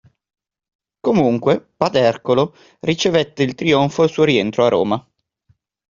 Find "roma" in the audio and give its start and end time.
4.69-5.11